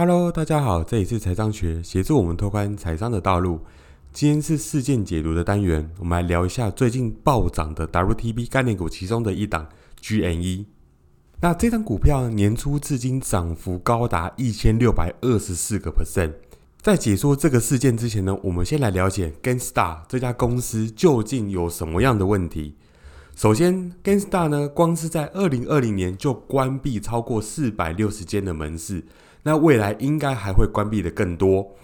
[0.00, 3.58] Hello，大家好，这里是财商学，协助我们拓宽财商的道路。
[4.12, 9.66] 今天是事件解读的单元，我们来聊一下最近暴涨的 WTB 概念股其中的一档
[10.00, 10.66] GNE。
[11.40, 16.32] 那这张股票年初至今涨幅高达一千六百二十四个 percent。
[16.80, 22.76] 在解说这个事件之前呢，我们先来了解 g a n s t a r 这家公司究竟有什么样的问题。
[23.34, 29.02] 首先，Gainstar 呢，光是在二零二零年就关闭超过四百六十间的门市。
[29.48, 31.74] 那未来应该还会关闭的更多。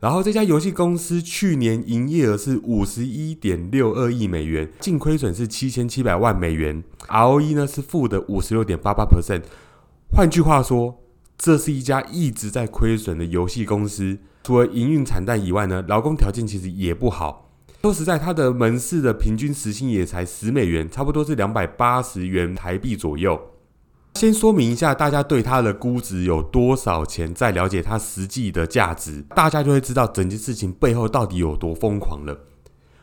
[0.00, 9.44] 然后这家游戏公司去年营业额是五十一点六二亿美元，净亏损是七千七百万美元，ROE 呢是负的五十六点八八 percent。
[10.14, 11.00] 换句话说，
[11.38, 14.18] 这是一家一直在亏损的游戏公司。
[14.44, 17.50] 除了营运惨淡以外呢，劳工条件其实也不好。
[17.80, 23.40] 说实在，它的门市的平均时薪也才十美元，差不多是两百八十元台币左右。
[24.14, 32.36] 先说明一下，大家对它的估值有多少钱，再了解它实际的价值，大家就会知道整件事情背后到底有多疯狂了。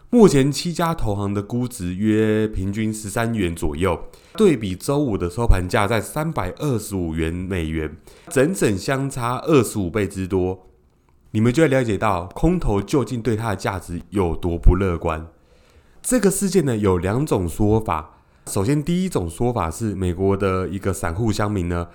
[0.09, 3.97] 目前七家投行的估值约平均十三元左右，
[4.35, 7.95] 对比周五的收盘价在三百二十五元美元，
[8.29, 10.67] 整整相差二十五倍之多。
[11.31, 15.27] 你们就会了解到空头究竟对它的价值有多不乐观。
[16.01, 18.14] 这个事件呢，有两种说法。
[18.47, 21.87] 首先，第一种说法是，美国的一个散户乡民呢，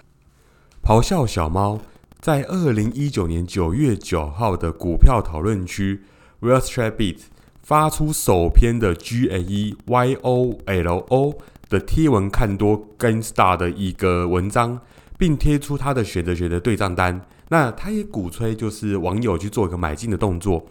[0.83, 1.81] 咆哮小猫
[2.21, 6.03] 在二零一九年九月九号的股票讨论区
[6.41, 7.19] Wall Street Beat
[7.63, 14.81] 发出首篇的 G A E Y O L O 的贴文看多 Gainstar 的一个文章，
[15.17, 17.25] 并贴出他的选择权的对账单。
[17.49, 20.67] 那他也鼓吹就是网友去做一个买进的动作。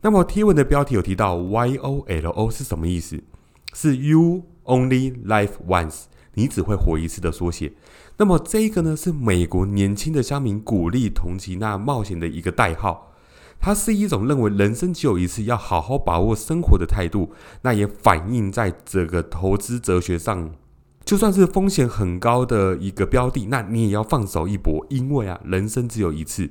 [0.00, 3.22] 那么贴文的标题有提到 Y O L O 是什么意思？
[3.72, 4.42] 是 U。
[4.64, 7.72] Only life once，你只会活一次的缩写。
[8.18, 13.12] 那么这个呢，是美国年轻的乡民鼓励同情那冒险的一个代号。
[13.58, 17.30] 它是一种认为人生只有一次，要好好把握生活的态度。
[17.62, 20.50] 那也反映在这个投资哲学上，
[21.04, 26.50] 就算是风险很高的一个标的，那你也要放手一搏，因为啊，人生只有一次。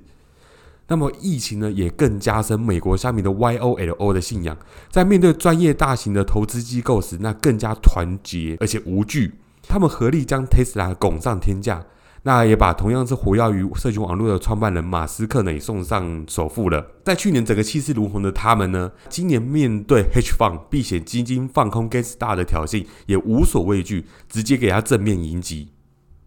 [0.92, 4.58] 那么疫情呢，也更加深美国下面的 Y O L O 的信仰，
[4.90, 9.36] 在面对专业大型的投资机构时，那更加团结而且无惧。
[9.70, 11.86] 他们合力将 Tesla 拱上天价，
[12.24, 16.86] 那也把同样是活跃于社群网络的创办人马斯克呢，也送上首富了。
[17.06, 25.70] 在去年整个气势如虹的他们呢，今年面对 H Fund 避险基金放空 g a t s t a r 的挑衅，也无所畏惧，直接给他正面迎击。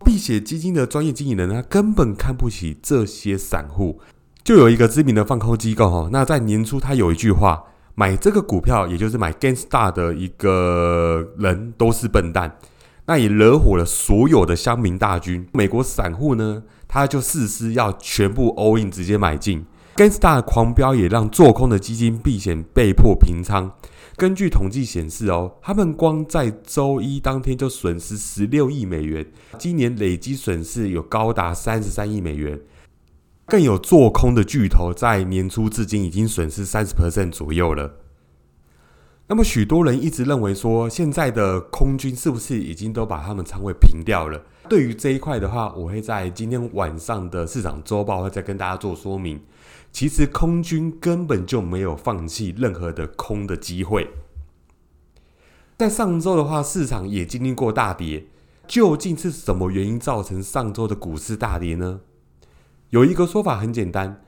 [0.03, 4.01] 避险基金的专业经理人呢，根本看不起这些散户。
[4.45, 12.59] 就有一个知名的放空机构哈，那在年初他有一句话：买这个股票，也就是买 Gainstar 的一个人都是笨蛋。
[13.07, 15.47] 那也惹火了所有的乡民大军。
[15.53, 19.65] 美国散户呢，他就誓师要全部 all in 直接买进
[19.97, 23.73] Gainstar 狂飙，也让做空的基金避险被迫平仓。
[24.17, 29.25] 根据统计显示哦，他们光在周一当天就损失十六亿美元，
[29.57, 32.61] 今年累积损失有高达三十三亿美元。
[33.47, 37.95] 更有做空的巨头，在年初至今已经损失三十 percent 左右了。
[39.27, 44.43] 那么，许多人一直认为说，现在的空军是不是已经都把他们仓位平掉了？
[44.69, 49.41] 对于这一块的话，我会在今天晚上的市场周报会再跟大家做说明。
[49.93, 54.11] 其实，空军根本就没有放弃任何的空的机会。
[55.79, 58.27] 在上周的话，市场也经历过大跌，
[58.67, 62.01] 究竟是什么原因造成上周的股市大跌呢？
[62.91, 64.23] 有一个说法很简单，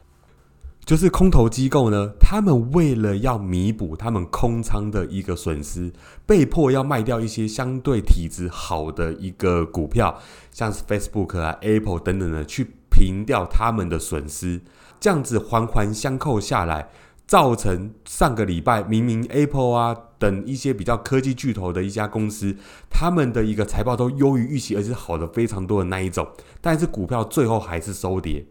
[0.84, 5.92] 就是空头机构呢，他们为了要弥补他们空仓的一个损失，
[6.24, 14.60] 被迫要卖掉一些相对体质好的一个股票，像是 Facebook 啊、Apple 等等的，去平掉他们的损失。
[14.98, 16.88] 这样子环环相扣下来，
[17.26, 22.56] 造成上个礼拜明明 Apple 啊等一些比较科技巨头的一家公司，
[22.90, 26.26] 他们的一个财报都优于预期，而且好的非常多的那一种，
[26.60, 28.46] 但是股票最后还是收跌。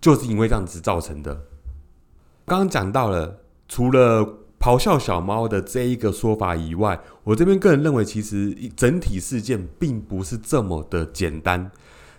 [0.00, 1.34] 就是因为这样子造成的。
[2.46, 11.72] 刚刚讲到了，除了咆哮小猫的这一个说法以外，我这边个人认为，其实整体事件并不是这么的简单。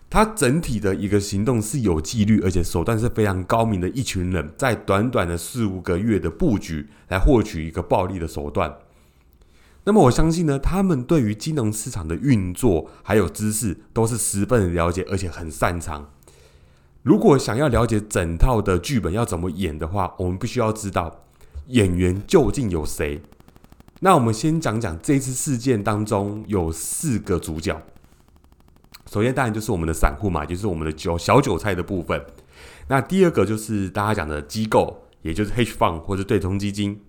[0.10, 8.74] 它整体的一个行动是有纪律，而且手段是非常高明的一群人，在短短的四五个月的布局来获取一个暴利的手段。
[9.90, 16.12] 那么我相信呢，他们对于金融市场的运作还有知识都是十分的了解，而且很擅长。
[17.02, 21.24] 如果想要了解整套的剧本要怎么演的话，我们必须要知道
[21.70, 23.24] 演员究竟有谁。
[24.02, 27.82] 那我们先讲讲这次事件当中有四个主角。
[29.12, 32.24] 首先当然就是我们的散户嘛，就是我们的韭小韭菜的部分。
[32.90, 37.02] 那第二个就是大家讲的机构，也就是 hedge fund 或者对冲基金。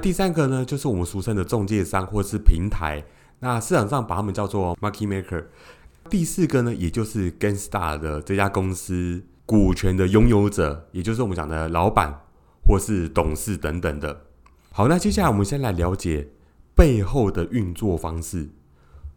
[0.00, 3.04] 第三个呢，就是我们俗称的中介商或是平台。
[3.40, 5.44] 那市场上把他们叫做 market maker。
[6.08, 12.22] 第四个呢，也就是 ganstar 的这家公司股权的拥有者，也就是我们讲的老板
[12.66, 14.22] 或是董事等等的。
[14.72, 16.28] 好，那接下来我们先来了解
[16.74, 18.48] 背后的运作方式。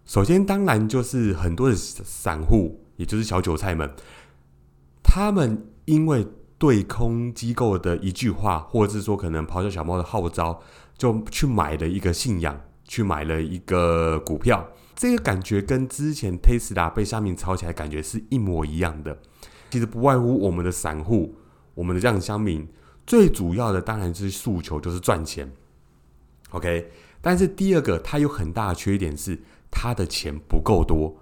[0.06, 3.90] 首先，当然就是很多的散户，也就是小韭菜们，
[5.02, 6.28] 他们因为
[6.64, 10.62] 对空机构的一句话，或者是说可能咆哮小猫的号召，
[10.98, 14.66] 就去买了一个信仰，去买了一个股票。
[14.96, 19.20] 这个感觉跟之前 Tesla 被下面炒起来感觉是一模一样的。
[19.72, 21.36] 其实不外乎我们的散户，
[21.74, 22.66] 我们的这样乡民，
[23.06, 25.52] 最主要的当然是诉求就是赚钱。
[26.52, 26.90] OK，
[27.20, 29.38] 但是第二个，它有很大的缺点是。
[29.76, 31.18] 他的钱不够多，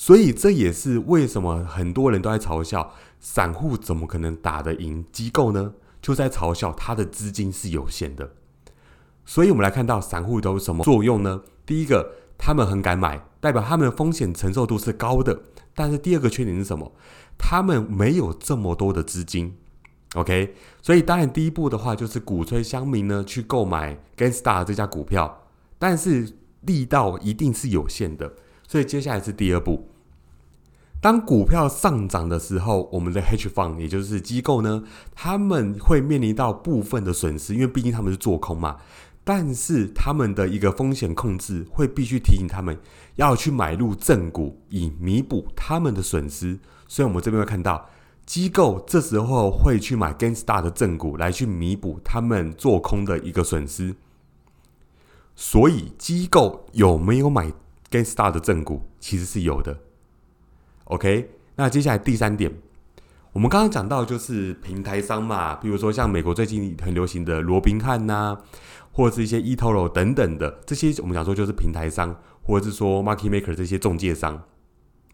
[0.00, 5.74] 所以这也是为什么很多人都在嘲笑散户怎么可能打得赢机构呢？
[6.00, 8.32] 就在嘲笑他的资金是有限的。
[9.26, 11.42] 所以我们来看到散户都有什么作用呢？
[11.66, 15.38] 第一个，他们很敢买，代表他们的风险承受度是高的。
[15.74, 16.90] 但是第二个缺点是什么？
[17.36, 19.54] 他们没有这么多的资金。
[20.14, 25.42] OK，所以当然第一步的话就是鼓吹乡民呢去购买 Gainstar 这家股票，
[25.78, 26.38] 但是。
[26.62, 28.34] 力道一定是有限的，
[28.68, 29.88] 所以接下来是第二步。
[31.00, 38.76] 当股票上涨的时候，我们的 hedge fund 也就是机构呢，他们会面临到部分的损失，因为毕竟他们是做空嘛。
[39.24, 42.76] 但是他们的一个风险控制会必须提醒他们
[43.16, 46.58] 要去买入正股，以弥补他们的损失。
[46.88, 47.88] 所以，我们这边会看到
[48.26, 53.94] 机构这时候会去买 Gainstar 的正股，来去弥补他们做空的一个损失。
[55.36, 57.52] 所以机构有没有买
[57.90, 58.82] Gainstar 的正股？
[58.98, 59.78] 其实是有的。
[60.90, 62.52] OK，那接下来第三点，
[63.32, 68.36] 我们刚刚讲到就是平台商嘛，比如说像美国最近很流行的罗宾汉呐，
[68.90, 74.42] 或者是一些 eToro 等等的这些，我们讲说就是平台商，或者是说 Market Maker 这些中介商、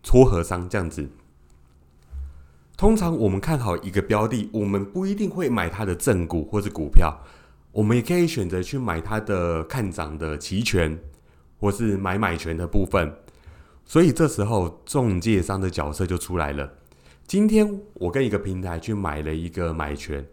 [0.03, 1.11] 撮合商这样子。
[2.79, 7.15] 通常我们看好一个标的，我们不一定会买它的正股或是股票。
[7.73, 10.99] 我们也可以选择去买它的看涨的期权，
[11.61, 13.15] 或是买买权的部分。
[13.87, 16.71] 所以这时候中介商的角色就出来了。
[17.27, 20.25] 今天我跟一个平台去买了一个买权，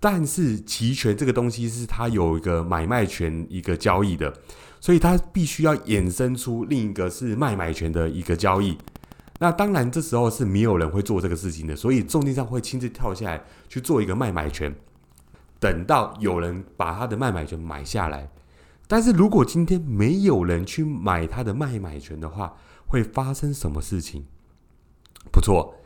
[0.00, 4.32] 但是期权这个东西是它有一个买卖权一个交易的，
[4.80, 8.76] 所以它必须要衍生出另一个是卖买权的一个交易。
[9.38, 14.74] 那当然这时候是没有人会做这个事情的，所以中介商会亲自跳下来去做一个卖买权。
[15.58, 18.28] 等到有人把他的卖买权买下来，
[18.86, 22.52] 但是如果今天没有人去买他的卖买权的话，
[22.92, 24.26] 会发生什么事情？
[25.32, 25.76] 不错，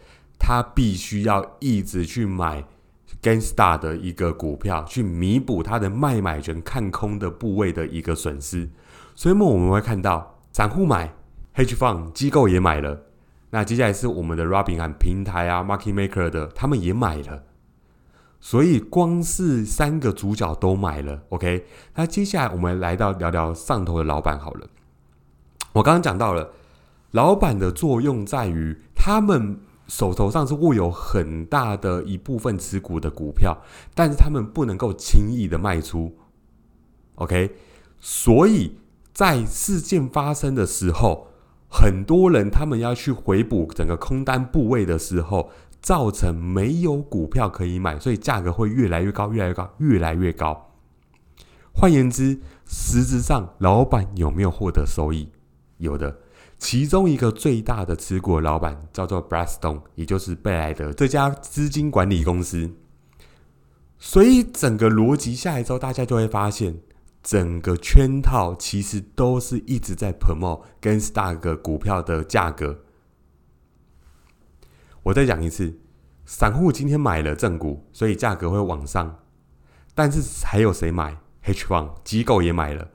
[0.40, 2.64] 他必须要一直去买
[3.22, 8.68] Gangsta 的一个股票，去弥补他的卖买权看空的部位的一个损失。
[9.14, 11.14] 所以，我们会看到散户买
[11.54, 13.02] ，Hedge Fund 机构也买了。
[13.50, 17.44] 那接下来是我们的 Robin 和平台啊，Market Maker 的，他们也买了。
[18.40, 21.66] 所以光是三个主角都买了，OK。
[21.94, 24.66] 那接下来我们来到聊聊上头的老板好了。
[25.72, 26.50] 我刚刚讲到了，
[27.16, 29.58] 老板的作用在于他们
[29.88, 33.56] 手头上是握有很大的一部分持股的股票，
[33.94, 36.14] 但是他们不能够轻易的卖出
[37.14, 37.56] ，OK。
[37.98, 38.76] 所以
[39.14, 41.28] 在事件发生的时候，
[41.70, 45.50] 很多人他们要去回补整个空单部位的时候。
[45.82, 50.72] 造成没有股票可以买，所以价格会越来越高，越来越高，越来越高。
[51.72, 55.28] 换言之，实质上老板有没有获得收益？
[55.78, 56.18] 有的。
[56.58, 62.74] 其中一个最大的持股老板叫做 Blackstone，也就是贝莱德这家资金管理公司。
[63.98, 66.80] 所以整个逻辑下来之后，大家就会发现，
[67.22, 72.80] 整个圈套其实都是一直在 promote 跟 Stark 股票的价格。
[75.02, 75.78] 我再讲一次，
[76.24, 79.20] 散户今天买了正股，所以价格会往上。
[79.94, 82.90] 但是还有谁买？H fund 机构也买了，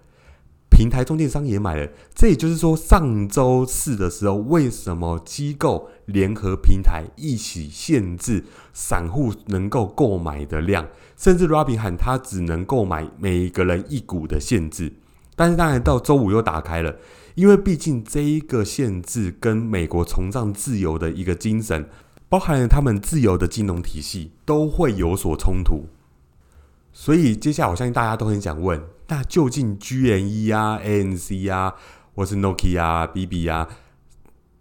[0.81, 1.87] 平台中间商也买了。
[2.15, 14.91] 这也就是说，上周四的时候，为什么机构联合平台一起限制散户能够购买的量，甚至 Robin 喊他只能购买每一个人一股的限制。
[15.35, 16.95] 但是当然到周五又打开了。
[17.35, 21.87] 因为毕竟这一个限制跟美国崇尚自由的一个精神，
[22.27, 25.85] 包含了他们自由的金融体系，都会有所冲突。
[26.93, 31.73] 所以接下来我相信大家都很想问：那究竟 GNE 啊、ANC 啊，
[32.15, 33.67] 或是 Nokia 啊、BB 啊，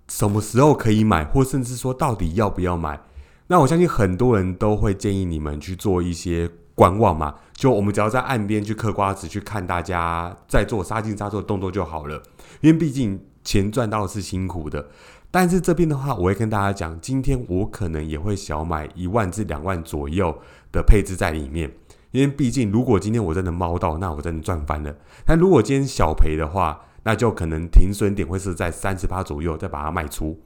[0.09, 3.01] 什么时候可以买，或甚至说到底要不要买？
[3.49, 12.23] 那我相信很多人都会建议你们去做一些观望嘛，就我们只要在岸边去嗑瓜子，去看大家在做杀进杀出的动作就好了。
[12.61, 14.89] 因为毕竟钱赚到是辛苦的，
[15.33, 21.73] 但是这边的话，我会跟大家讲，今天我可能也会小买一万至两万左右的配置在里面。
[22.13, 24.95] 因为毕竟，如果今天我真的猫到，那我真的赚翻了。
[25.25, 30.41] 但如果今天小赔的话，那就可能停损点会是在三十八左右，再把它卖出。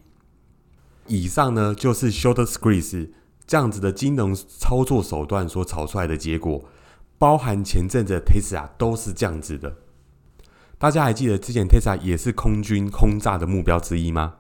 [1.06, 3.10] 以上呢，就是 short squeeze
[3.46, 6.64] 这样子的金融操作手段所炒出来的结果，
[7.18, 9.76] 包含前阵子 Tesla 都是这样子的。
[10.76, 14.34] 大家还记得之前 Tesla 也是空军轰炸的目标之一吗？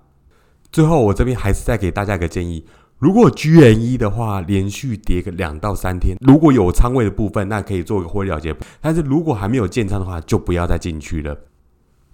[0.70, 2.66] 最后，我这边还是再给大家一个建议。
[3.04, 8.56] 如果 G N 一的话，连续跌个两到三天，如果有仓位的部分，那可以做个获利了结。
[8.80, 11.38] 但是如果还没有建仓的话，就不要再进去了。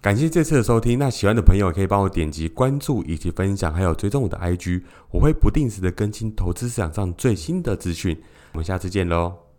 [0.00, 4.82] 感谢这次的收听，那喜欢的朋友可以帮我点击关注以及分享，还有追踪我的 I G，
[5.12, 8.20] 我会不定时的更新投资市场上最新的资讯。
[8.54, 9.49] 我们下次见喽。